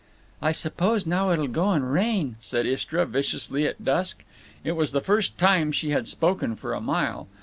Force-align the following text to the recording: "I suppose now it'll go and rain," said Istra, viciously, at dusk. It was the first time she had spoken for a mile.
"I 0.41 0.51
suppose 0.51 1.05
now 1.05 1.29
it'll 1.29 1.47
go 1.47 1.69
and 1.69 1.93
rain," 1.93 2.37
said 2.41 2.65
Istra, 2.65 3.05
viciously, 3.05 3.67
at 3.67 3.85
dusk. 3.85 4.23
It 4.63 4.71
was 4.71 4.93
the 4.93 4.99
first 5.01 5.37
time 5.37 5.71
she 5.71 5.91
had 5.91 6.07
spoken 6.07 6.55
for 6.55 6.73
a 6.73 6.81
mile. 6.81 7.27